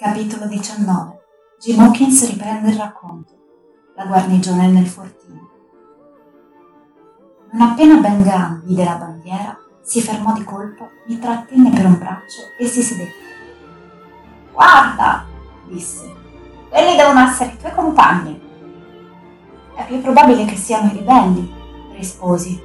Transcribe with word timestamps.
Capitolo 0.00 0.46
19 0.46 1.18
Jim 1.60 1.78
Hawkins 1.78 2.26
riprende 2.30 2.70
il 2.70 2.78
racconto. 2.78 3.34
La 3.94 4.06
guarnigione 4.06 4.66
nel 4.68 4.86
fortino. 4.86 5.50
Non 7.52 7.68
appena 7.68 7.96
Ben 7.96 8.22
Gunn 8.22 8.66
vide 8.66 8.84
la 8.84 8.94
bandiera, 8.94 9.58
si 9.82 10.00
fermò 10.00 10.32
di 10.32 10.42
colpo, 10.42 10.88
mi 11.06 11.18
trattenne 11.18 11.68
per 11.68 11.84
un 11.84 11.98
braccio 11.98 12.40
e 12.58 12.64
si 12.64 12.80
sedette. 12.80 13.12
Guarda, 14.54 15.26
disse, 15.68 16.10
quelli 16.70 16.96
devono 16.96 17.20
essere 17.20 17.50
i 17.50 17.58
tuoi 17.58 17.74
compagni. 17.74 18.40
È 19.74 19.84
più 19.84 20.00
probabile 20.00 20.46
che 20.46 20.56
siano 20.56 20.90
i 20.90 20.96
ribelli, 20.96 21.54
risposi. 21.92 22.58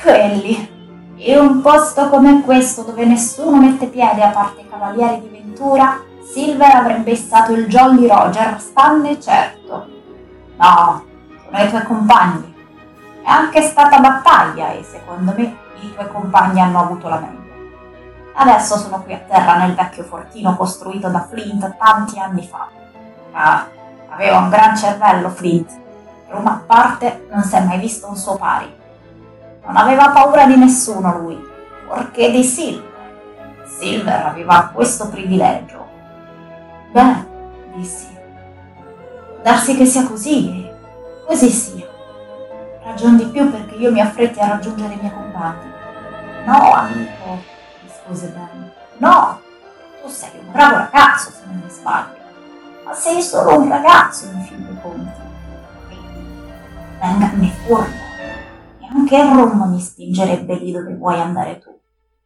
Quelli. 0.00 0.68
In 1.16 1.36
un 1.36 1.60
posto 1.62 2.08
come 2.10 2.42
questo 2.42 2.82
dove 2.82 3.04
nessuno 3.04 3.56
mette 3.56 3.88
piede 3.88 4.22
a 4.22 4.30
parte 4.30 4.60
i 4.60 4.68
cavalieri 4.68 5.22
di 5.22 5.28
Ventura, 5.30 6.14
Silver 6.32 6.74
avrebbe 6.74 7.14
stato 7.14 7.52
il 7.52 7.66
Jolly 7.68 8.08
Roger, 8.08 8.60
stanne 8.60 9.18
certo. 9.20 9.86
No, 10.56 11.04
sono 11.44 11.62
i 11.62 11.68
tuoi 11.68 11.82
compagni. 11.84 12.54
È 13.22 13.28
anche 13.28 13.62
stata 13.62 14.00
battaglia 14.00 14.72
e 14.72 14.82
secondo 14.82 15.32
me 15.36 15.56
i 15.80 15.94
tuoi 15.94 16.08
compagni 16.08 16.60
hanno 16.60 16.80
avuto 16.80 17.08
la 17.08 17.18
meglio. 17.18 17.44
Adesso 18.34 18.76
sono 18.76 19.02
qui 19.02 19.14
a 19.14 19.22
terra 19.26 19.56
nel 19.56 19.74
vecchio 19.74 20.02
fortino 20.02 20.56
costruito 20.56 21.08
da 21.08 21.26
Flint 21.26 21.76
tanti 21.78 22.18
anni 22.18 22.46
fa. 22.46 22.68
Ah, 23.32 23.66
aveva 24.10 24.38
un 24.38 24.50
gran 24.50 24.76
cervello 24.76 25.30
Flint. 25.30 25.70
Roma 26.28 26.50
a 26.50 26.62
parte 26.66 27.28
non 27.30 27.42
si 27.44 27.54
è 27.54 27.60
mai 27.60 27.78
visto 27.78 28.08
un 28.08 28.16
suo 28.16 28.36
pari. 28.36 28.74
Non 29.64 29.76
aveva 29.76 30.10
paura 30.10 30.44
di 30.44 30.56
nessuno 30.56 31.18
lui, 31.18 31.40
fuorché 31.86 32.30
di 32.30 32.42
Silver. 32.42 32.94
Silver 33.78 34.26
aveva 34.26 34.70
questo 34.72 35.08
privilegio 35.08 35.86
Beh, 36.92 37.26
dissi, 37.74 38.16
darsi 39.42 39.76
che 39.76 39.84
sia 39.84 40.06
così 40.06 40.48
e 40.48 40.74
così 41.26 41.50
sia. 41.50 41.86
Ragion 42.82 43.16
di 43.16 43.26
più 43.26 43.50
perché 43.50 43.74
io 43.74 43.92
mi 43.92 44.00
affretti 44.00 44.38
a 44.38 44.48
raggiungere 44.48 44.94
i 44.94 44.98
miei 45.00 45.12
compagni. 45.12 45.70
No, 46.46 46.72
amico, 46.72 47.42
rispose 47.82 48.28
Ben. 48.28 48.72
No, 48.98 49.40
tu 50.00 50.08
sei 50.08 50.30
un 50.38 50.52
bravo 50.52 50.76
ragazzo 50.76 51.30
se 51.30 51.42
non 51.46 51.60
mi 51.62 51.70
sbaglio, 51.70 52.16
ma 52.84 52.94
sei 52.94 53.20
solo 53.20 53.58
un 53.58 53.68
ragazzo 53.68 54.26
in 54.26 54.40
fin 54.42 54.64
dei 54.64 54.80
conti. 54.80 55.24
Venga 57.00 57.30
ne 57.34 57.50
furbo. 57.64 58.04
Neanche 58.78 59.16
il 59.16 59.34
rum 59.34 59.70
mi 59.70 59.80
spingerebbe 59.80 60.54
lì 60.54 60.72
dove 60.72 60.94
vuoi 60.94 61.20
andare 61.20 61.58
tu. 61.58 61.76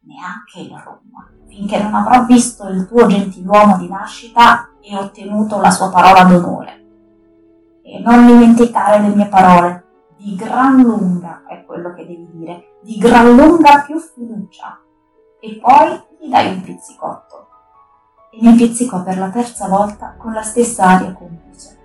Neanche 0.03 0.61
il 0.61 0.75
rum 0.83 1.11
finché 1.51 1.81
non 1.83 1.93
avrò 1.93 2.23
visto 2.25 2.67
il 2.69 2.87
tuo 2.87 3.05
gentiluomo 3.05 3.77
di 3.77 3.89
nascita 3.89 4.69
e 4.81 4.95
ottenuto 4.95 5.59
la 5.59 5.69
sua 5.69 5.89
parola 5.89 6.23
d'onore. 6.23 6.85
E 7.83 7.99
non 7.99 8.25
dimenticare 8.25 9.01
le 9.01 9.13
mie 9.13 9.27
parole, 9.27 9.85
di 10.15 10.35
gran 10.35 10.81
lunga 10.81 11.43
è 11.45 11.65
quello 11.65 11.93
che 11.93 12.05
devi 12.05 12.27
dire, 12.31 12.77
di 12.81 12.97
gran 12.97 13.35
lunga 13.35 13.81
più 13.81 13.99
fiducia. 13.99 14.79
E 15.39 15.59
poi 15.61 16.01
gli 16.19 16.29
dai 16.29 16.53
un 16.53 16.61
pizzicotto. 16.61 17.47
E 18.31 18.37
mi 18.41 18.55
pizzicò 18.55 19.03
per 19.03 19.17
la 19.17 19.29
terza 19.29 19.67
volta 19.67 20.15
con 20.17 20.31
la 20.31 20.43
stessa 20.43 20.85
aria 20.85 21.13
complice. 21.13 21.79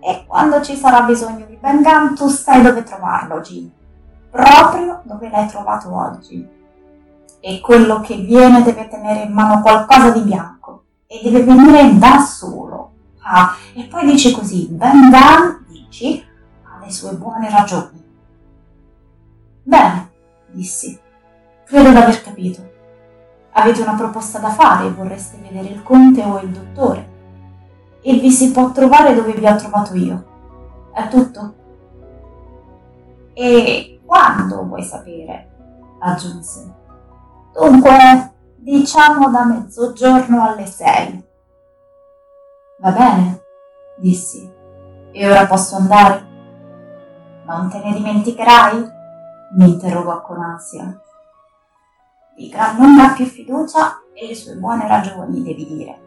E 0.00 0.24
quando 0.26 0.62
ci 0.62 0.76
sarà 0.76 1.02
bisogno 1.02 1.44
di 1.46 1.56
Ben 1.56 1.82
Gunn, 1.82 2.14
tu 2.14 2.28
sai 2.28 2.62
dove 2.62 2.82
trovarlo, 2.82 3.40
Jim. 3.40 3.70
Proprio 4.30 5.00
dove 5.04 5.28
l'hai 5.28 5.48
trovato 5.48 5.92
oggi 5.92 6.62
e 7.46 7.60
quello 7.60 8.00
che 8.00 8.16
viene 8.16 8.62
deve 8.62 8.88
tenere 8.88 9.24
in 9.24 9.32
mano 9.34 9.60
qualcosa 9.60 10.08
di 10.12 10.20
bianco 10.20 10.84
e 11.06 11.20
deve 11.22 11.42
venire 11.42 11.98
da 11.98 12.18
solo. 12.18 12.92
Ah, 13.20 13.54
e 13.74 13.84
poi 13.84 14.06
dici 14.06 14.32
così, 14.32 14.66
Ben 14.70 15.10
Gunn, 15.10 15.66
dici, 15.68 16.24
ha 16.62 16.82
le 16.82 16.90
sue 16.90 17.12
buone 17.12 17.50
ragioni. 17.50 18.02
Bene, 19.62 20.10
dissi, 20.52 20.98
credo 21.66 21.90
di 21.90 21.96
aver 21.96 22.22
capito. 22.22 22.72
Avete 23.52 23.82
una 23.82 23.94
proposta 23.94 24.38
da 24.38 24.48
fare 24.48 24.86
e 24.86 24.92
vorreste 24.92 25.36
vedere 25.36 25.68
il 25.68 25.82
conte 25.82 26.22
o 26.22 26.40
il 26.40 26.48
dottore. 26.48 27.12
E 28.00 28.14
vi 28.14 28.30
si 28.30 28.52
può 28.52 28.72
trovare 28.72 29.14
dove 29.14 29.34
vi 29.34 29.46
ho 29.46 29.56
trovato 29.56 29.94
io. 29.94 30.24
È 30.94 31.08
tutto? 31.08 31.54
E 33.34 34.00
quando 34.02 34.64
vuoi 34.64 34.82
sapere? 34.82 35.50
aggiunse. 35.98 36.82
Dunque, 37.54 38.32
diciamo 38.56 39.30
da 39.30 39.44
mezzogiorno 39.44 40.44
alle 40.44 40.66
sei. 40.66 41.24
Va 42.80 42.90
bene, 42.90 43.42
dissi. 43.96 44.52
E 45.12 45.30
ora 45.30 45.46
posso 45.46 45.76
andare? 45.76 46.26
Non 47.46 47.70
te 47.70 47.78
ne 47.78 47.92
dimenticherai? 47.94 48.92
mi 49.54 49.68
interrogò 49.68 50.20
con 50.22 50.40
ansia. 50.40 51.00
Di 52.36 52.48
gran 52.48 52.76
lunga 52.76 53.10
più 53.10 53.24
fiducia 53.24 54.00
e 54.12 54.26
le 54.26 54.34
sue 54.34 54.54
buone 54.54 54.86
ragioni, 54.88 55.42
devi 55.42 55.66
dire. 55.66 56.00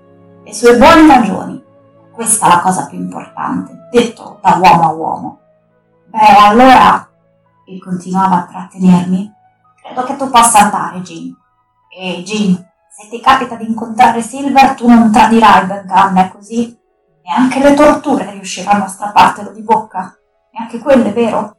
Le 0.44 0.54
sue 0.54 0.78
buone 0.78 1.08
ragioni. 1.08 1.64
Questa 2.12 2.48
è 2.48 2.50
la 2.50 2.60
cosa 2.62 2.88
più 2.88 2.98
importante, 2.98 3.88
detto 3.92 4.40
da 4.42 4.60
uomo 4.62 4.84
a 4.84 4.92
uomo. 4.92 5.40
Beh, 6.08 6.36
allora, 6.40 7.08
e 7.66 7.80
continuava 7.80 8.38
a 8.38 8.46
trattenermi, 8.46 9.34
Credo 9.88 10.04
che 10.04 10.16
tu 10.18 10.30
possa 10.30 10.60
andare, 10.60 11.00
Jim. 11.00 11.34
E 11.90 12.22
Jim, 12.24 12.54
se 12.90 13.08
ti 13.10 13.22
capita 13.22 13.56
di 13.56 13.66
incontrare 13.66 14.22
Silver, 14.22 14.76
tu 14.76 14.88
non 14.88 15.12
tradirai 15.12 15.66
Ben 15.66 15.86
Gunn, 15.86 16.18
è 16.18 16.30
così? 16.30 16.78
Neanche 17.24 17.60
le 17.60 17.74
torture 17.74 18.32
riusciranno 18.32 18.84
a 18.84 18.88
strappartelo 18.88 19.52
di 19.52 19.62
bocca. 19.62 20.14
Neanche 20.52 20.80
quelle, 20.80 21.12
vero? 21.14 21.58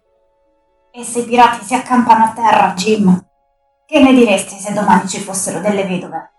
E 0.91 1.05
se 1.05 1.21
i 1.21 1.25
pirati 1.25 1.65
si 1.65 1.75
accampano 1.75 2.25
a 2.25 2.33
terra, 2.35 2.75
Jim? 2.75 3.27
Che 3.87 4.01
ne 4.01 4.13
diresti 4.13 4.59
se 4.59 4.73
domani 4.75 5.09
ci 5.09 5.21
fossero 5.21 5.61
delle 5.61 5.85
vedove? 5.85 6.33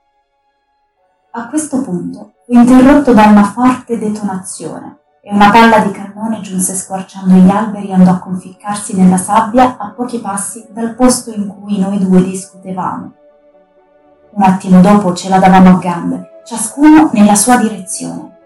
A 1.31 1.47
questo 1.47 1.81
punto 1.81 2.33
fu 2.45 2.53
interrotto 2.53 3.13
da 3.13 3.25
una 3.25 3.43
forte 3.43 3.97
detonazione 3.97 4.99
e 5.21 5.33
una 5.33 5.51
palla 5.51 5.79
di 5.79 5.91
cannone 5.91 6.39
giunse 6.39 6.73
squarciando 6.73 7.33
gli 7.33 7.49
alberi 7.49 7.89
e 7.89 7.93
andò 7.93 8.11
a 8.11 8.19
conficcarsi 8.19 8.95
nella 8.95 9.17
sabbia 9.17 9.75
a 9.77 9.89
pochi 9.89 10.19
passi 10.19 10.65
dal 10.69 10.95
posto 10.95 11.31
in 11.31 11.47
cui 11.47 11.77
noi 11.77 11.99
due 11.99 12.23
discutevamo. 12.23 13.11
Un 14.31 14.43
attimo 14.43 14.79
dopo 14.79 15.13
ce 15.13 15.27
la 15.27 15.39
davamo 15.39 15.71
a 15.71 15.79
gambe, 15.79 16.41
ciascuno 16.45 17.09
nella 17.11 17.35
sua 17.35 17.57
direzione. 17.57 18.37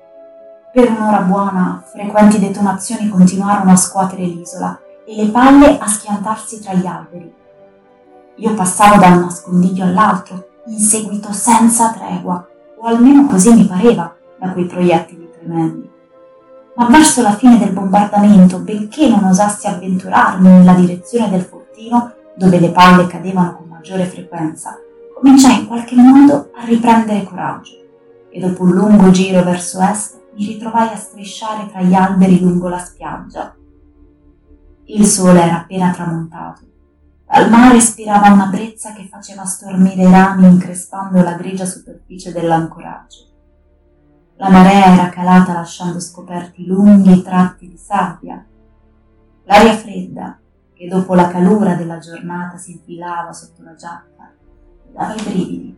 Per 0.71 0.89
un'ora 0.89 1.19
buona 1.19 1.83
frequenti 1.85 2.39
detonazioni 2.39 3.07
continuarono 3.07 3.71
a 3.71 3.75
scuotere 3.75 4.23
l'isola 4.23 4.79
e 5.05 5.15
le 5.15 5.29
palle 5.29 5.77
a 5.77 5.87
schiantarsi 5.87 6.59
tra 6.59 6.73
gli 6.73 6.87
alberi. 6.87 7.31
Io 8.37 8.53
passavo 8.55 8.97
da 8.97 9.09
un 9.09 9.19
nascondiglio 9.19 9.83
all'altro, 9.83 10.47
in 10.65 10.79
seguito 10.79 11.31
senza 11.31 11.91
tregua, 11.91 12.43
o 12.79 12.87
almeno 12.87 13.27
così 13.27 13.53
mi 13.53 13.67
pareva 13.67 14.11
da 14.39 14.49
quei 14.49 14.65
proiettili 14.65 15.29
tremendi 15.29 15.92
ma 16.75 16.87
verso 16.87 17.21
la 17.21 17.35
fine 17.35 17.57
del 17.57 17.71
bombardamento, 17.71 18.59
benché 18.59 19.07
non 19.07 19.23
osassi 19.23 19.67
avventurarmi 19.67 20.47
nella 20.47 20.73
direzione 20.73 21.29
del 21.29 21.41
fortino, 21.41 22.13
dove 22.35 22.59
le 22.59 22.71
palle 22.71 23.07
cadevano 23.07 23.55
con 23.55 23.67
maggiore 23.67 24.05
frequenza, 24.05 24.77
cominciai 25.13 25.59
in 25.59 25.67
qualche 25.67 25.95
modo 25.95 26.49
a 26.55 26.65
riprendere 26.65 27.23
coraggio 27.23 27.81
e 28.29 28.39
dopo 28.39 28.63
un 28.63 28.71
lungo 28.71 29.11
giro 29.11 29.43
verso 29.43 29.79
est 29.79 30.19
mi 30.35 30.47
ritrovai 30.47 30.87
a 30.87 30.95
strisciare 30.95 31.69
tra 31.69 31.81
gli 31.81 31.93
alberi 31.93 32.39
lungo 32.39 32.67
la 32.67 32.79
spiaggia. 32.79 33.55
Il 34.85 35.05
sole 35.05 35.41
era 35.41 35.57
appena 35.57 35.91
tramontato. 35.91 36.61
Dal 37.25 37.49
mare 37.49 37.79
spirava 37.79 38.31
una 38.31 38.47
brezza 38.47 38.93
che 38.93 39.07
faceva 39.09 39.45
stormire 39.45 40.01
i 40.01 40.11
rami 40.11 40.47
increspando 40.47 41.21
la 41.21 41.33
grigia 41.33 41.65
superficie 41.65 42.31
dell'ancoraggio. 42.31 43.32
La 44.37 44.49
marea 44.49 44.93
era 44.93 45.09
calata 45.09 45.53
lasciando 45.53 45.99
scoperti 45.99 46.65
lunghi 46.65 47.21
tratti 47.21 47.69
di 47.69 47.77
sabbia. 47.77 48.43
L'aria 49.43 49.73
fredda, 49.73 50.39
che 50.73 50.87
dopo 50.87 51.13
la 51.13 51.27
calura 51.27 51.75
della 51.75 51.99
giornata 51.99 52.57
si 52.57 52.71
infilava 52.71 53.31
sotto 53.31 53.61
la 53.61 53.75
giacca, 53.75 54.31
dava 54.91 55.13
i 55.13 55.21
brividi. 55.21 55.77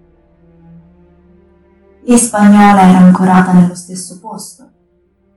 L'Ispagnola 2.04 2.82
era 2.82 2.98
ancorata 3.00 3.52
nello 3.52 3.76
stesso 3.76 4.20
posto, 4.20 4.70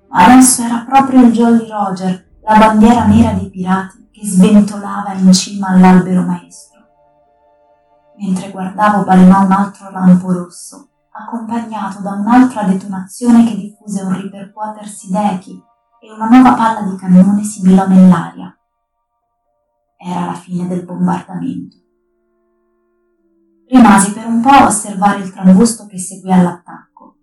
ma 0.09 0.25
adesso 0.27 0.63
era 0.63 0.85
proprio 0.89 1.23
il 1.23 1.33
Jolly 1.33 1.69
Roger, 1.69 2.27
la 2.43 2.57
bandiera 2.57 3.05
nera 3.05 3.33
dei 3.33 3.51
pirati, 3.51 4.09
che 4.13 4.25
sventolava 4.25 5.13
in 5.15 5.33
cima 5.33 5.69
all'albero 5.69 6.23
maestro. 6.23 6.81
Mentre 8.19 8.51
guardavo 8.51 9.05
balenò 9.05 9.45
un 9.45 9.53
altro 9.53 9.91
lampo 9.91 10.33
rosso 10.33 10.89
accompagnato 11.19 12.01
da 12.01 12.13
un'altra 12.13 12.63
detonazione 12.63 13.45
che 13.45 13.57
diffuse 13.57 14.03
un 14.03 14.21
ripercuotersi 14.21 15.11
d'echi 15.11 15.61
e 16.01 16.13
una 16.13 16.29
nuova 16.29 16.55
palla 16.55 16.83
di 16.83 16.97
cannone 16.97 17.43
sibilò 17.43 17.87
nell'aria. 17.89 18.57
Era 19.97 20.27
la 20.27 20.35
fine 20.35 20.69
del 20.69 20.85
bombardamento. 20.85 21.77
Rimasi 23.69 24.13
per 24.13 24.27
un 24.27 24.41
po' 24.41 24.51
a 24.51 24.67
osservare 24.67 25.21
il 25.21 25.33
trambusto 25.33 25.87
che 25.87 25.99
seguì 25.99 26.33
all'attacco. 26.33 27.17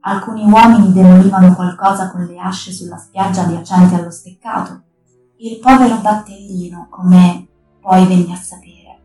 Alcuni 0.00 0.50
uomini 0.50 0.92
demolivano 0.92 1.54
qualcosa 1.54 2.10
con 2.10 2.24
le 2.24 2.38
asce 2.38 2.72
sulla 2.72 2.96
spiaggia 2.96 3.42
adiacente 3.42 3.94
allo 3.94 4.10
steccato. 4.10 4.84
Il 5.36 5.60
povero 5.60 5.98
battellino, 5.98 6.88
come 6.88 7.48
poi 7.80 8.06
venne 8.06 8.32
a 8.32 8.36
sapere. 8.36 9.02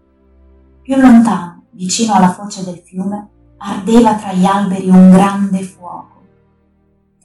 Più 0.81 0.95
lontano, 0.95 1.65
vicino 1.71 2.13
alla 2.13 2.31
foce 2.31 2.63
del 2.63 2.77
fiume, 2.77 3.34
ardeva 3.67 4.13
tra 4.15 4.31
gli 4.31 4.45
alberi 4.45 4.89
un 4.89 5.09
grande 5.09 5.63
fuoco. 5.63 6.21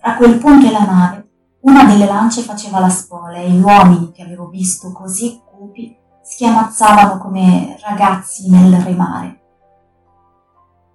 Tra 0.00 0.16
quel 0.16 0.38
punto 0.38 0.66
e 0.66 0.72
la 0.72 0.84
nave, 0.84 1.28
una 1.60 1.84
delle 1.84 2.06
lance 2.06 2.40
faceva 2.40 2.80
la 2.80 2.88
spola 2.88 3.36
e 3.36 3.50
gli 3.50 3.60
uomini 3.60 4.10
che 4.12 4.22
avevo 4.22 4.48
visto 4.48 4.90
così 4.92 5.38
cupi 5.44 5.94
schiamazzavano 6.22 7.18
come 7.18 7.76
ragazzi 7.82 8.48
nel 8.48 8.80
remare. 8.80 9.40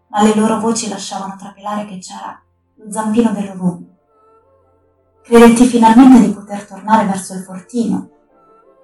Ma 0.08 0.24
le 0.24 0.34
loro 0.34 0.60
voci 0.60 0.90
lasciavano 0.90 1.36
trapelare 1.38 1.86
che 1.86 2.00
c'era 2.00 2.42
lo 2.78 2.92
zampino 2.92 3.32
del 3.32 3.50
rum. 3.50 3.86
Credetti 5.22 5.66
finalmente 5.66 6.26
di 6.26 6.34
poter 6.34 6.66
tornare 6.66 7.06
verso 7.06 7.34
il 7.34 7.44
fortino. 7.44 8.10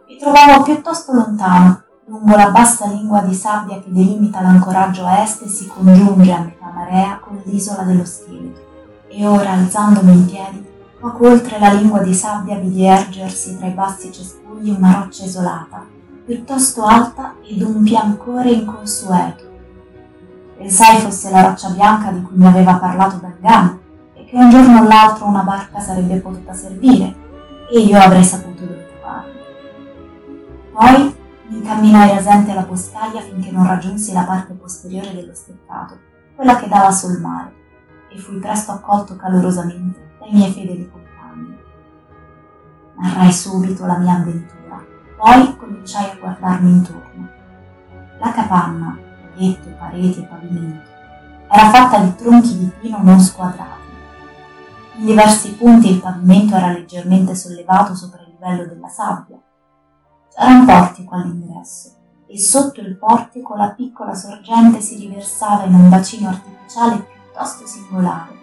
Mi 0.08 0.18
trovavo 0.18 0.62
piuttosto 0.64 1.14
lontano, 1.14 1.84
lungo 2.12 2.36
la 2.36 2.52
bassa 2.52 2.88
lingua 2.88 3.22
di 3.22 3.34
sabbia 3.34 3.80
che 3.80 3.90
delimita 3.90 4.42
l'ancoraggio 4.42 5.06
a 5.06 5.22
est 5.22 5.44
e 5.44 5.48
si 5.48 5.66
congiunge 5.68 6.34
a 6.34 6.40
metà 6.40 6.70
marea 6.74 7.18
con 7.24 7.42
l'isola 7.46 7.84
dello 7.84 8.04
scheletro. 8.04 8.62
E 9.08 9.26
ora, 9.26 9.52
alzandomi 9.52 10.12
in 10.12 10.26
piedi, 10.26 10.66
poco 11.00 11.30
oltre 11.30 11.58
la 11.58 11.72
lingua 11.72 12.02
di 12.02 12.14
sabbia 12.14 12.58
vidi 12.58 12.84
ergersi 12.84 13.58
tra 13.58 13.68
i 13.68 13.72
bassi 13.72 14.12
cespugli 14.12 14.72
una 14.72 15.00
roccia 15.00 15.24
isolata, 15.24 15.86
piuttosto 16.26 16.84
alta 16.84 17.36
ed 17.44 17.62
un 17.62 17.82
biancore 17.82 18.52
inconsueto. 18.52 19.50
Pensai 20.58 21.00
fosse 21.00 21.30
la 21.30 21.44
roccia 21.44 21.70
bianca 21.70 22.12
di 22.12 22.22
cui 22.24 22.36
mi 22.36 22.46
aveva 22.46 22.76
parlato 22.76 23.20
Bergamo 23.22 23.80
e 24.16 24.26
che 24.26 24.36
un 24.36 24.50
giorno 24.50 24.82
o 24.82 24.84
l'altro 24.84 25.28
una 25.28 25.44
barca 25.44 25.80
sarebbe 25.80 26.18
potuta 26.18 26.54
servire 26.54 27.16
e 27.72 27.80
io 27.80 27.98
avrei 27.98 28.24
saputo 28.24 28.66
dove 28.66 28.88
trovarla. 29.00 29.32
Poi 30.74 31.20
incamminai 31.52 32.16
rasente 32.16 32.52
alla 32.52 32.64
boscaglia 32.64 33.20
finché 33.20 33.52
non 33.52 33.68
raggiunsi 33.68 34.14
la 34.14 34.24
parte 34.24 34.54
posteriore 34.54 35.14
dello 35.14 35.34
steccato, 35.34 36.00
quella 36.36 36.56
che 36.56 36.68
dava 36.68 36.92
sul 36.92 37.20
mare, 37.20 37.54
e 38.10 38.18
fui 38.18 38.40
presto 38.40 38.72
accolto 38.72 39.16
calorosamente 39.18 40.14
dai 40.20 40.32
miei 40.32 40.52
fedeli 40.52 40.90
compagni. 40.90 41.58
Narrai 42.98 43.32
subito 43.34 43.86
la 43.86 43.98
mia 43.98 44.14
avventura, 44.14 44.82
poi 45.18 45.58
cominciai 45.58 46.12
a 46.12 46.18
guardarmi 46.20 46.72
intorno. 46.72 47.30
La 48.20 48.32
capanna, 48.32 48.98
letto, 49.36 49.70
pareti 49.78 50.22
e 50.22 50.24
pavimento, 50.24 50.90
era 51.50 51.70
fatta 51.70 52.00
di 52.00 52.16
tronchi 52.16 52.58
di 52.58 52.72
pino 52.80 53.00
non 53.02 53.20
squadrati. 53.20 53.80
In 54.96 55.06
diversi 55.06 55.56
punti 55.56 55.92
il 55.92 56.00
pavimento 56.00 56.56
era 56.56 56.72
leggermente 56.72 57.36
sollevato 57.36 57.94
sopra 57.94 58.22
il 58.22 58.30
livello 58.32 58.68
della 58.68 58.88
sabbia. 58.88 59.38
C'era 60.34 60.48
un 60.48 60.66
portico 60.66 61.16
all'ingresso 61.16 61.92
e 62.26 62.40
sotto 62.40 62.80
il 62.80 62.96
portico 62.96 63.54
la 63.56 63.72
piccola 63.72 64.16
sorgente 64.16 64.80
si 64.80 64.96
riversava 64.96 65.66
in 65.66 65.74
un 65.74 65.90
bacino 65.90 66.30
artificiale 66.30 67.00
piuttosto 67.04 67.68
singolare, 67.68 68.40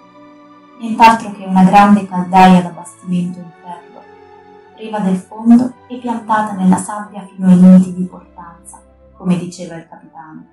nient'altro 0.80 1.32
che 1.32 1.46
una 1.46 1.64
grande 1.64 2.06
caldaia 2.06 2.60
da 2.60 2.68
bastimento 2.68 3.38
in 3.38 3.50
ferro, 3.62 4.02
priva 4.74 4.98
del 4.98 5.16
fondo 5.16 5.72
e 5.86 5.96
piantata 5.96 6.52
nella 6.52 6.76
sabbia 6.76 7.26
fino 7.26 7.48
ai 7.48 7.58
limiti 7.58 7.94
di 7.94 8.04
portanza, 8.04 8.82
come 9.16 9.38
diceva 9.38 9.76
il 9.76 9.88
capitano. 9.88 10.44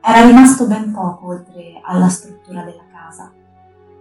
Era 0.00 0.24
rimasto 0.24 0.68
ben 0.68 0.92
poco 0.92 1.26
oltre 1.26 1.80
alla 1.82 2.08
struttura 2.08 2.62
della 2.62 2.84
casa. 2.92 3.32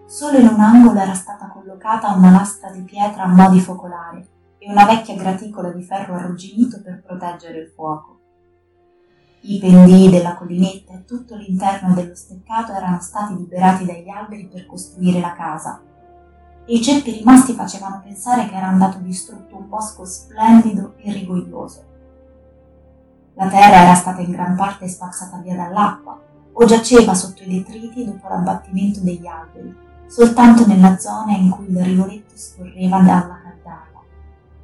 Solo 0.05 0.37
in 0.37 0.47
un 0.47 0.59
angolo 0.59 0.99
era 0.99 1.15
stata 1.15 1.47
collocata 1.47 2.13
una 2.13 2.29
lastra 2.29 2.69
di 2.69 2.81
pietra 2.81 3.23
a 3.23 3.27
mo' 3.27 3.49
di 3.49 3.59
focolare 3.59 4.30
e 4.63 4.69
una 4.69 4.85
vecchia 4.85 5.15
graticola 5.15 5.71
di 5.71 5.81
ferro 5.81 6.13
arrugginito 6.13 6.81
per 6.83 7.01
proteggere 7.03 7.57
il 7.57 7.71
fuoco. 7.73 8.19
I 9.41 9.57
pendii 9.57 10.11
della 10.11 10.35
collinetta 10.35 10.93
e 10.93 11.03
tutto 11.03 11.35
l'interno 11.35 11.95
dello 11.95 12.13
steccato 12.13 12.71
erano 12.71 12.99
stati 12.99 13.35
liberati 13.35 13.85
dagli 13.85 14.07
alberi 14.07 14.45
per 14.45 14.67
costruire 14.67 15.19
la 15.19 15.33
casa. 15.33 15.81
E 16.63 16.75
i 16.75 16.79
ceppi 16.79 17.09
rimasti 17.09 17.53
facevano 17.53 18.01
pensare 18.03 18.47
che 18.47 18.53
era 18.53 18.67
andato 18.67 18.99
distrutto 18.99 19.57
un 19.57 19.67
bosco 19.67 20.05
splendido 20.05 20.93
e 20.97 21.11
rigoglioso. 21.11 21.83
La 23.33 23.47
terra 23.47 23.81
era 23.81 23.95
stata 23.95 24.21
in 24.21 24.29
gran 24.29 24.55
parte 24.55 24.87
spazzata 24.87 25.37
via 25.37 25.55
dall'acqua 25.55 26.21
o 26.51 26.65
giaceva 26.65 27.15
sotto 27.15 27.41
i 27.41 27.47
detriti 27.47 28.05
dopo 28.05 28.27
l'abbattimento 28.27 28.99
degli 28.99 29.25
alberi, 29.25 29.75
soltanto 30.05 30.67
nella 30.67 30.99
zona 30.99 31.35
in 31.35 31.49
cui 31.49 31.67
il 31.67 31.83
rivoletto 31.83 32.35
scorreva 32.35 32.99
dalla 32.99 33.40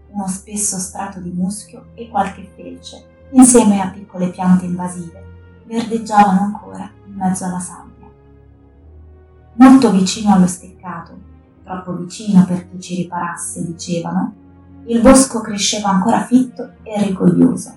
uno 0.10 0.28
spesso 0.28 0.78
strato 0.78 1.20
di 1.20 1.32
muschio 1.32 1.88
e 1.94 2.10
qualche 2.10 2.50
felce, 2.56 3.06
insieme 3.32 3.82
a 3.82 3.90
piccole 3.90 4.30
piante 4.30 4.66
invasive, 4.66 5.26
verdeggiavano 5.66 6.40
ancora 6.40 6.90
in 7.06 7.14
mezzo 7.14 7.46
alla 7.46 7.60
sabbia. 7.60 8.08
Molto 9.54 9.92
vicino 9.92 10.34
allo 10.34 10.48
steccato, 10.48 11.18
troppo 11.64 11.94
vicino 11.94 12.46
per 12.46 12.70
chi 12.70 12.80
ci 12.80 12.96
riparasse, 12.96 13.66
dicevano, 13.66 14.34
il 14.86 15.02
bosco 15.02 15.42
cresceva 15.42 15.90
ancora 15.90 16.24
fitto 16.24 16.76
e 16.84 17.04
rigoglioso. 17.04 17.76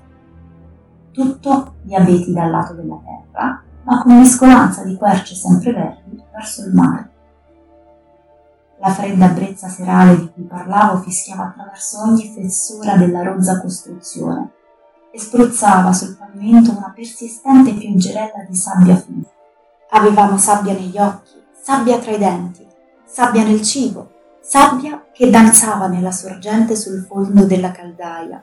Tutto 1.10 1.74
di 1.82 1.94
abeti 1.94 2.32
dal 2.32 2.50
lato 2.50 2.74
della 2.74 3.00
terra, 3.04 3.62
ma 3.82 4.02
con 4.02 4.16
mescolanza 4.16 4.84
di 4.84 4.94
querce 4.94 5.34
sempreverdi 5.34 6.22
verso 6.32 6.64
il 6.64 6.72
mare. 6.72 7.09
La 8.82 8.88
fredda 8.88 9.28
brezza 9.28 9.68
serale 9.68 10.16
di 10.16 10.30
cui 10.32 10.44
parlavo 10.44 11.02
fischiava 11.02 11.48
attraverso 11.48 12.00
ogni 12.00 12.32
fessura 12.34 12.96
della 12.96 13.22
rozza 13.22 13.60
costruzione 13.60 14.52
e 15.12 15.20
spruzzava 15.20 15.92
sul 15.92 16.16
pavimento 16.16 16.70
una 16.70 16.90
persistente 16.94 17.74
pioggerella 17.74 18.42
di 18.48 18.56
sabbia 18.56 18.96
fina. 18.96 19.28
Avevamo 19.90 20.38
sabbia 20.38 20.72
negli 20.72 20.96
occhi, 20.96 21.42
sabbia 21.60 21.98
tra 21.98 22.12
i 22.12 22.18
denti, 22.18 22.66
sabbia 23.04 23.44
nel 23.44 23.60
cibo, 23.60 24.12
sabbia 24.40 25.04
che 25.12 25.28
danzava 25.28 25.86
nella 25.86 26.12
sorgente 26.12 26.74
sul 26.74 27.04
fondo 27.06 27.44
della 27.44 27.72
caldaia, 27.72 28.42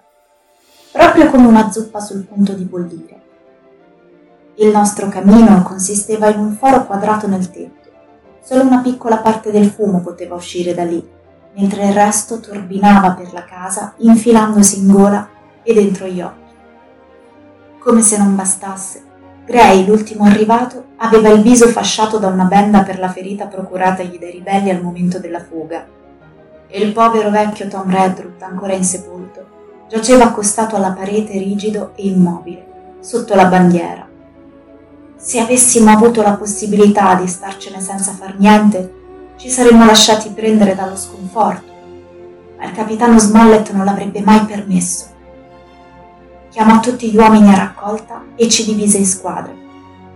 proprio 0.91 1.31
come 1.31 1.47
una 1.47 1.71
zuppa 1.71 1.99
sul 1.99 2.25
punto 2.25 2.53
di 2.53 2.63
bollire. 2.63 3.21
Il 4.57 4.69
nostro 4.69 5.09
camino 5.09 5.63
consisteva 5.63 6.29
in 6.29 6.37
un 6.37 6.55
foro 6.55 6.85
quadrato 6.85 7.25
nel 7.25 7.49
tetto 7.49 7.76
Solo 8.47 8.63
una 8.63 8.79
piccola 8.79 9.17
parte 9.17 9.51
del 9.51 9.65
fumo 9.65 9.99
poteva 9.99 10.35
uscire 10.35 10.73
da 10.73 10.85
lì, 10.85 11.05
mentre 11.55 11.85
il 11.85 11.91
resto 11.91 12.39
turbinava 12.39 13.11
per 13.11 13.33
la 13.33 13.43
casa, 13.43 13.93
infilandosi 13.97 14.79
in 14.79 14.89
gola 14.89 15.27
e 15.61 15.73
dentro 15.73 16.05
gli 16.05 16.21
occhi. 16.21 16.53
Come 17.77 18.01
se 18.01 18.17
non 18.17 18.37
bastasse, 18.37 19.03
Gray, 19.45 19.85
l'ultimo 19.85 20.23
arrivato, 20.23 20.85
aveva 20.95 21.27
il 21.27 21.41
viso 21.41 21.67
fasciato 21.67 22.19
da 22.19 22.27
una 22.27 22.45
benda 22.45 22.83
per 22.83 22.99
la 22.99 23.09
ferita 23.09 23.47
procuratagli 23.47 24.17
dai 24.17 24.31
ribelli 24.31 24.69
al 24.69 24.81
momento 24.81 25.19
della 25.19 25.43
fuga. 25.43 25.85
E 26.69 26.81
il 26.81 26.93
povero 26.93 27.29
vecchio 27.29 27.67
Tom 27.67 27.91
Redruth, 27.91 28.41
ancora 28.43 28.71
insepolto, 28.71 29.45
giaceva 29.89 30.23
accostato 30.23 30.77
alla 30.77 30.93
parete 30.93 31.37
rigido 31.37 31.91
e 31.95 32.07
immobile, 32.07 32.95
sotto 33.01 33.35
la 33.35 33.47
bandiera, 33.47 34.06
se 35.27 35.41
avessimo 35.41 35.91
avuto 35.91 36.21
la 36.21 36.37
possibilità 36.37 37.15
di 37.15 37.27
starcene 37.27 37.81
senza 37.81 38.13
far 38.13 38.39
niente, 38.39 39.33
ci 39.35 39.49
saremmo 39.49 39.83
lasciati 39.83 40.29
prendere 40.29 40.73
dallo 40.73 40.95
sconforto, 40.95 41.69
ma 42.57 42.63
il 42.63 42.71
capitano 42.71 43.19
Smollett 43.19 43.71
non 43.71 43.83
l'avrebbe 43.83 44.21
mai 44.21 44.45
permesso. 44.45 45.07
Chiamò 46.49 46.79
tutti 46.79 47.11
gli 47.11 47.17
uomini 47.17 47.53
a 47.53 47.57
raccolta 47.57 48.23
e 48.37 48.47
ci 48.47 48.63
divise 48.63 48.99
in 48.99 49.05
squadre. 49.05 49.53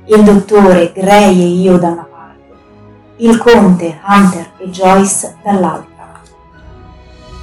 Il 0.06 0.24
dottore, 0.24 0.94
Gray 0.94 1.42
e 1.42 1.46
io 1.60 1.78
da 1.78 1.90
una 1.90 2.08
parte, 2.10 2.56
il 3.18 3.38
conte, 3.38 4.00
Hunter 4.08 4.52
e 4.60 4.70
Joyce 4.70 5.36
dall'altra. 5.44 6.22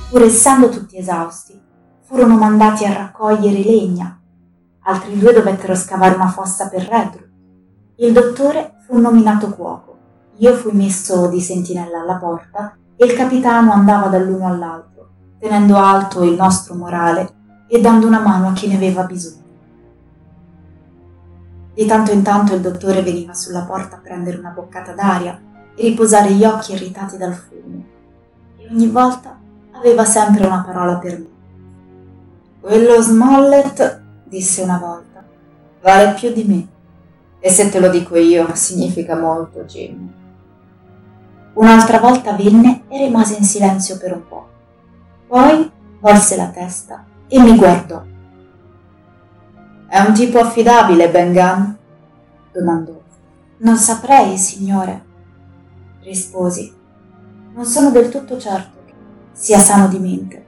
Pur 0.09 0.23
essendo 0.23 0.71
tutti 0.71 0.97
esausti, 0.97 1.61
furono 2.07 2.39
mandati 2.39 2.87
a 2.87 2.95
raccogliere 2.95 3.63
legna. 3.63 4.19
Altri 4.85 5.19
due 5.19 5.35
dovettero 5.35 5.75
scavare 5.75 6.15
una 6.15 6.29
fossa 6.29 6.71
per 6.71 6.89
Redruth 6.89 7.28
il 8.01 8.13
dottore 8.13 8.75
fu 8.87 8.97
nominato 8.99 9.49
cuoco, 9.51 9.97
io 10.37 10.55
fui 10.55 10.71
messo 10.71 11.27
di 11.27 11.41
sentinella 11.41 12.01
alla 12.01 12.15
porta 12.15 12.77
e 12.95 13.05
il 13.05 13.15
capitano 13.15 13.73
andava 13.73 14.07
dall'uno 14.07 14.47
all'altro, 14.47 15.09
tenendo 15.41 15.77
alto 15.77 16.23
il 16.23 16.37
nostro 16.37 16.77
morale 16.77 17.35
e 17.67 17.81
dando 17.81 18.07
una 18.07 18.21
mano 18.21 18.49
a 18.49 18.53
chi 18.53 18.69
ne 18.69 18.77
aveva 18.77 19.03
bisogno. 19.03 19.43
Di 21.75 21.87
tanto 21.87 22.13
in 22.13 22.23
tanto 22.23 22.55
il 22.55 22.61
dottore 22.61 23.03
veniva 23.03 23.35
sulla 23.35 23.63
porta 23.63 23.97
a 23.97 24.01
prendere 24.01 24.39
una 24.39 24.51
boccata 24.51 24.93
d'aria 24.93 25.41
e 25.75 25.83
riposare 25.83 26.31
gli 26.31 26.45
occhi 26.45 26.75
irritati 26.75 27.17
dal 27.17 27.35
fumo, 27.35 27.85
e 28.59 28.69
ogni 28.71 28.87
volta 28.87 29.37
aveva 29.73 30.05
sempre 30.05 30.47
una 30.47 30.63
parola 30.65 30.99
per 30.99 31.19
me. 31.19 31.29
Quello 32.61 33.03
Smollett, 33.03 34.03
disse 34.23 34.63
una 34.63 34.79
volta, 34.79 35.25
vale 35.81 36.15
più 36.15 36.33
di 36.33 36.45
me 36.45 36.77
E 37.41 37.51
se 37.51 37.69
te 37.71 37.79
lo 37.79 37.89
dico 37.89 38.17
io, 38.17 38.55
significa 38.55 39.17
molto, 39.17 39.65
Jim. 39.65 40.13
Un'altra 41.55 41.99
volta 41.99 42.33
venne 42.33 42.83
e 42.89 42.99
rimase 42.99 43.37
in 43.37 43.45
silenzio 43.45 43.99
per 43.99 44.13
un 44.13 44.27
po'. 44.27 44.49
Poi 45.27 45.71
volse 46.01 46.37
la 46.37 46.49
testa 46.49 47.05
e 47.29 47.41
mi 47.41 47.57
guardò. 47.57 48.03
È 49.89 49.99
un 50.01 50.15
tipo 50.15 50.39
affidabile, 50.39 51.11
Ben 51.11 51.33
Gunn? 51.33 51.73
domandò. 52.53 53.01
Non 53.59 53.77
saprei, 53.77 54.37
signore, 54.37 55.05
risposi. 56.01 56.73
Non 57.55 57.65
sono 57.65 57.91
del 57.91 58.09
tutto 58.09 58.39
certo 58.39 58.79
che 58.85 58.93
sia 59.33 59.59
sano 59.59 59.89
di 59.89 59.99
mente. 59.99 60.47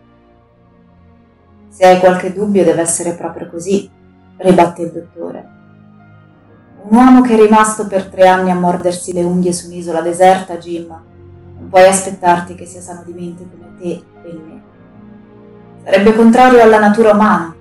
Se 1.69 1.87
hai 1.87 1.99
qualche 1.99 2.33
dubbio 2.33 2.63
deve 2.65 2.83
essere 2.83 3.15
proprio 3.15 3.49
così, 3.49 3.91
ribatte 4.37 4.83
il 4.83 4.93
dottore. 4.93 5.59
Un 6.91 6.97
uomo 6.97 7.21
che 7.21 7.35
è 7.35 7.41
rimasto 7.41 7.87
per 7.87 8.07
tre 8.07 8.27
anni 8.27 8.51
a 8.51 8.57
mordersi 8.57 9.13
le 9.13 9.23
unghie 9.23 9.53
su 9.53 9.69
un'isola 9.69 10.01
deserta, 10.01 10.57
Jim, 10.57 10.89
non 10.89 11.69
puoi 11.69 11.87
aspettarti 11.87 12.57
che 12.57 12.67
sia 12.67 12.81
sano 12.81 13.05
di 13.05 13.13
mente 13.13 13.49
come 13.49 13.77
te 13.79 14.05
e 14.25 14.33
me. 14.33 14.63
Sarebbe 15.85 16.17
contrario 16.17 16.61
alla 16.61 16.81
natura 16.81 17.13
umana. 17.13 17.55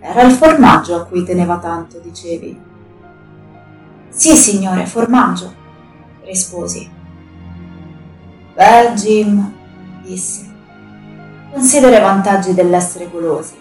Era 0.00 0.22
il 0.22 0.32
formaggio 0.32 0.96
a 0.96 1.04
cui 1.04 1.24
teneva 1.24 1.58
tanto, 1.58 2.00
dicevi. 2.00 2.60
Sì, 4.08 4.34
signore, 4.34 4.86
formaggio, 4.86 5.52
risposi. 6.24 6.90
Beh, 8.54 8.92
Jim, 8.94 9.54
dissi, 10.02 10.52
considera 11.52 11.98
i 11.98 12.02
vantaggi 12.02 12.54
dell'essere 12.54 13.08
golosi. 13.08 13.54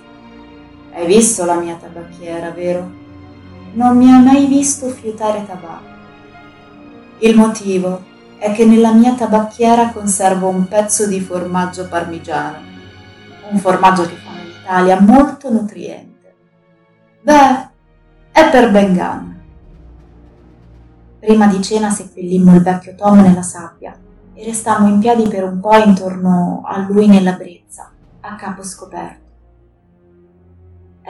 Hai 0.92 1.06
visto 1.06 1.46
la 1.46 1.54
mia 1.54 1.76
tabacchiera, 1.76 2.50
vero? 2.50 2.99
Non 3.74 3.98
mi 3.98 4.12
ha 4.12 4.20
mai 4.20 4.48
visto 4.48 4.88
fiutare 4.90 5.46
tabacco. 5.46 5.98
Il 7.20 7.36
motivo 7.36 8.04
è 8.38 8.54
che 8.54 8.66
nella 8.66 8.94
mia 8.94 9.14
tabacchiera 9.14 9.92
conservo 9.92 10.48
un 10.48 10.68
pezzo 10.68 11.06
di 11.08 11.20
formaggio 11.20 11.88
parmigiano, 11.88 12.58
un 13.50 13.58
formaggio 13.58 14.04
che 14.04 14.16
fanno 14.16 14.40
in 14.40 14.54
Italia 14.62 15.00
molto 15.02 15.52
nutriente. 15.52 16.36
Beh, 17.22 17.70
è 18.32 18.50
per 18.50 18.72
Bengan. 18.72 19.38
Prima 21.20 21.48
di 21.48 21.62
cena 21.62 21.90
seppellimmo 21.90 22.56
il 22.56 22.62
vecchio 22.62 22.96
Tom 22.96 23.20
nella 23.20 23.42
sabbia 23.42 23.94
e 24.34 24.46
restammo 24.46 24.88
in 24.88 25.00
piedi 25.00 25.28
per 25.28 25.44
un 25.44 25.60
po' 25.60 25.76
intorno 25.76 26.62
a 26.66 26.80
lui 26.80 27.08
nella 27.08 27.34
brezza, 27.34 27.92
a 28.22 28.36
capo 28.36 28.64
scoperto. 28.64 29.29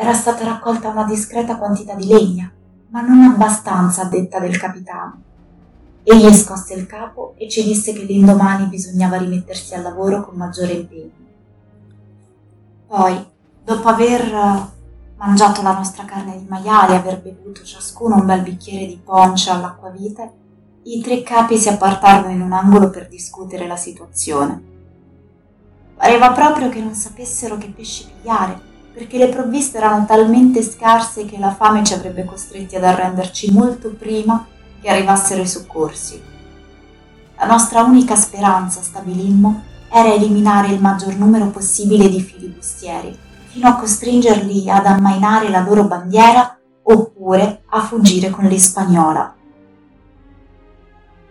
Era 0.02 0.14
stata 0.14 0.46
raccolta 0.46 0.88
una 0.88 1.04
discreta 1.04 1.58
quantità 1.58 1.94
di 1.94 2.08
legna, 2.08 2.50
ma 2.88 3.02
non 3.02 3.22
abbastanza 3.22 4.04
a 4.04 4.06
detta 4.06 4.40
del 4.40 4.58
capitano. 4.58 5.22
Egli 6.04 6.34
scosse 6.34 6.74
il 6.74 6.86
capo 6.86 7.34
e 7.36 7.50
ci 7.50 7.66
disse 7.66 7.92
che 7.92 8.04
l'indomani 8.04 8.68
bisognava 8.68 9.18
rimettersi 9.18 9.74
al 9.74 9.82
lavoro 9.82 10.24
con 10.24 10.38
maggiore 10.38 10.72
impegno. 10.72 11.12
Poi, 12.88 13.28
dopo 13.62 13.88
aver 13.90 14.22
eh, 14.22 14.70
mangiato 15.18 15.62
la 15.62 15.74
nostra 15.74 16.06
carne 16.06 16.38
di 16.38 16.46
maiale 16.48 16.94
e 16.94 16.98
aver 17.00 17.22
bevuto 17.22 17.66
ciascuno 17.66 18.16
un 18.16 18.26
bel 18.26 18.42
bicchiere 18.42 18.86
di 18.86 19.02
ponce 19.04 19.50
all'acquavite, 19.50 20.32
i 20.84 21.02
tre 21.02 21.24
capi 21.24 21.58
si 21.58 21.68
appartarono 21.68 22.32
in 22.32 22.40
un 22.40 22.54
angolo 22.54 22.90
per 22.90 23.10
discutere 23.10 23.68
la 23.68 23.76
situazione. 23.76 24.64
Pareva 25.98 26.32
proprio 26.32 26.70
che 26.70 26.80
non 26.80 26.94
sapessero 26.94 27.58
che 27.58 27.68
pesci 27.68 28.08
pigliare 28.08 28.69
perché 29.00 29.18
le 29.18 29.30
provviste 29.30 29.78
erano 29.78 30.06
talmente 30.06 30.62
scarse 30.62 31.24
che 31.24 31.40
la 31.40 31.54
fame 31.54 31.86
ci 31.86 31.94
avrebbe 31.94 32.26
costretti 32.26 32.76
ad 32.76 32.84
arrenderci 32.84 33.50
molto 33.50 33.96
prima 33.98 34.46
che 34.82 34.90
arrivassero 34.90 35.42
i 35.42 35.48
soccorsi. 35.48 36.22
La 37.38 37.46
nostra 37.46 37.82
unica 37.84 38.18
speranza, 38.18 38.82
stabilimmo, 38.82 39.64
era 39.90 40.14
eliminare 40.14 40.74
il 40.74 40.82
maggior 40.82 41.16
numero 41.16 41.48
possibile 41.48 42.10
di 42.10 42.20
filibustieri, 42.20 43.18
fino 43.46 43.70
a 43.70 43.78
costringerli 43.78 44.70
ad 44.70 44.86
ammainare 44.86 45.48
la 45.48 45.62
loro 45.62 45.86
bandiera 45.86 46.60
oppure 46.84 47.62
a 47.70 47.80
fuggire 47.80 48.30
con 48.30 48.48
l'Ispagnola. 48.48 49.34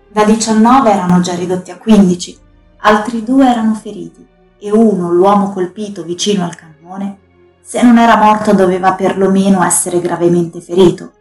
Da 0.08 0.24
19 0.24 0.90
erano 0.90 1.20
già 1.20 1.34
ridotti 1.34 1.70
a 1.70 1.76
15, 1.76 2.38
altri 2.78 3.22
due 3.22 3.46
erano 3.46 3.74
feriti 3.74 4.26
e 4.58 4.70
uno, 4.70 5.12
l'uomo 5.12 5.52
colpito 5.52 6.02
vicino 6.02 6.44
al 6.44 6.54
cannone, 6.54 7.26
se 7.68 7.82
non 7.82 7.98
era 7.98 8.16
morto 8.16 8.54
doveva 8.54 8.94
perlomeno 8.94 9.62
essere 9.62 10.00
gravemente 10.00 10.58
ferito. 10.58 11.12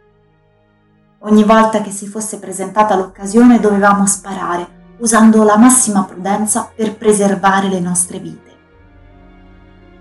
Ogni 1.18 1.44
volta 1.44 1.82
che 1.82 1.90
si 1.90 2.06
fosse 2.06 2.38
presentata 2.38 2.96
l'occasione 2.96 3.60
dovevamo 3.60 4.06
sparare, 4.06 4.94
usando 5.00 5.42
la 5.42 5.58
massima 5.58 6.04
prudenza 6.04 6.72
per 6.74 6.96
preservare 6.96 7.68
le 7.68 7.80
nostre 7.80 8.18
vite. 8.18 8.56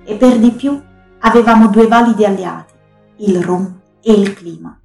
E 0.05 0.15
per 0.15 0.39
di 0.39 0.51
più 0.51 0.81
avevamo 1.19 1.67
due 1.67 1.85
validi 1.85 2.23
alleati, 2.23 2.73
il 3.17 3.43
rum 3.43 3.81
e 4.01 4.13
il 4.13 4.33
clima. 4.33 4.79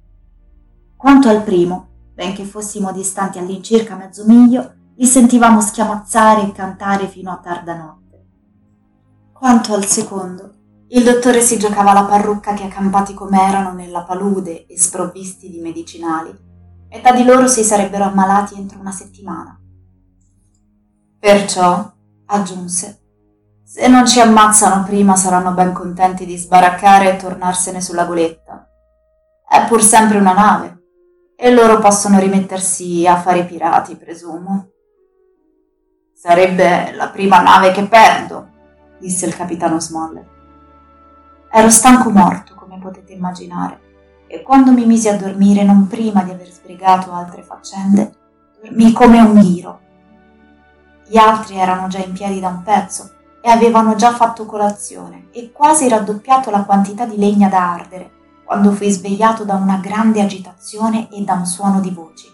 Quanto 0.97 1.29
al 1.29 1.43
primo, 1.43 1.87
benché 2.13 2.43
fossimo 2.43 2.91
distanti 2.91 3.39
all'incirca 3.39 3.95
mezzo 3.95 4.25
miglio, 4.27 4.73
li 4.95 5.05
sentivamo 5.05 5.61
schiamazzare 5.61 6.41
e 6.41 6.51
cantare 6.51 7.07
fino 7.07 7.31
a 7.31 7.37
tarda 7.37 7.73
notte. 7.73 8.25
Quanto 9.31 9.73
al 9.73 9.85
secondo, 9.85 10.55
il 10.89 11.03
dottore 11.03 11.41
si 11.41 11.57
giocava 11.57 11.93
la 11.93 12.03
parrucca 12.03 12.53
che 12.53 12.63
accampati 12.63 13.13
com'erano 13.13 13.73
nella 13.73 14.03
palude 14.03 14.65
e 14.65 14.77
sprovvisti 14.77 15.49
di 15.49 15.59
medicinali, 15.59 16.35
metà 16.89 17.11
di 17.11 17.23
loro 17.23 17.47
si 17.47 17.63
sarebbero 17.63 18.03
ammalati 18.03 18.55
entro 18.55 18.79
una 18.79 18.91
settimana. 18.91 19.59
Perciò, 21.19 21.91
aggiunse, 22.25 23.01
se 23.63 23.87
non 23.87 24.05
ci 24.05 24.19
ammazzano 24.19 24.83
prima 24.83 25.15
saranno 25.15 25.53
ben 25.53 25.73
contenti 25.73 26.25
di 26.25 26.37
sbaraccare 26.37 27.13
e 27.13 27.17
tornarsene 27.17 27.81
sulla 27.81 28.05
goletta. 28.05 28.67
È 29.47 29.65
pur 29.67 29.81
sempre 29.81 30.17
una 30.19 30.33
nave, 30.33 30.81
e 31.35 31.51
loro 31.51 31.79
possono 31.79 32.19
rimettersi 32.19 33.07
a 33.07 33.19
fare 33.19 33.45
pirati, 33.45 33.95
presumo. 33.95 34.67
Sarebbe 36.13 36.93
la 36.93 37.09
prima 37.09 37.41
nave 37.41 37.71
che 37.71 37.87
perdo, 37.87 38.49
disse 38.99 39.25
il 39.25 39.35
capitano 39.35 39.79
Smollett. 39.79 40.31
Ero 41.55 41.69
stanco 41.69 42.09
morto, 42.09 42.55
come 42.55 42.79
potete 42.79 43.13
immaginare, 43.13 44.25
e 44.25 44.41
quando 44.41 44.71
mi 44.71 44.87
misi 44.87 45.07
a 45.07 45.15
dormire, 45.15 45.63
non 45.63 45.85
prima 45.85 46.23
di 46.23 46.31
aver 46.31 46.49
sbrigato 46.49 47.11
altre 47.11 47.43
faccende, 47.43 48.15
dormii 48.59 48.91
come 48.91 49.19
un 49.19 49.39
ghiro. 49.39 49.79
Gli 51.07 51.15
altri 51.15 51.57
erano 51.57 51.87
già 51.89 51.99
in 51.99 52.11
piedi 52.11 52.39
da 52.39 52.47
un 52.47 52.63
pezzo 52.63 53.11
e 53.39 53.51
avevano 53.51 53.93
già 53.93 54.13
fatto 54.13 54.47
colazione 54.47 55.27
e 55.31 55.51
quasi 55.51 55.87
raddoppiato 55.87 56.49
la 56.49 56.63
quantità 56.63 57.05
di 57.05 57.17
legna 57.17 57.49
da 57.49 57.73
ardere, 57.73 58.11
quando 58.45 58.71
fui 58.71 58.89
svegliato 58.89 59.43
da 59.43 59.53
una 59.53 59.77
grande 59.77 60.21
agitazione 60.21 61.07
e 61.11 61.21
da 61.21 61.33
un 61.33 61.45
suono 61.45 61.81
di 61.81 61.91
voci. 61.91 62.25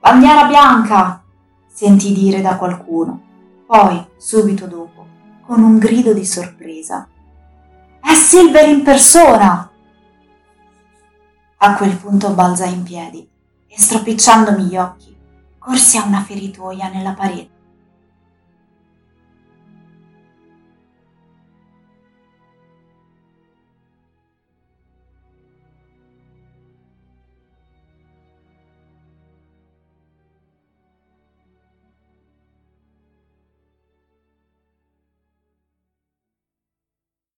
Bandiera 0.00 0.44
bianca! 0.46 1.22
sentì 1.68 2.12
dire 2.12 2.40
da 2.40 2.56
qualcuno. 2.56 3.22
Poi, 3.64 4.04
subito 4.16 4.66
dopo, 4.66 4.97
con 5.48 5.62
un 5.62 5.78
grido 5.78 6.12
di 6.12 6.26
sorpresa. 6.26 7.08
È 7.98 8.12
Silver 8.12 8.68
in 8.68 8.82
persona! 8.82 9.70
A 11.56 11.74
quel 11.74 11.96
punto 11.96 12.34
balzai 12.34 12.74
in 12.74 12.82
piedi 12.82 13.26
e 13.66 13.80
stropicciandomi 13.80 14.64
gli 14.64 14.76
occhi, 14.76 15.16
corsi 15.58 15.96
a 15.96 16.04
una 16.04 16.20
feritoia 16.20 16.90
nella 16.90 17.14
parete 17.14 17.57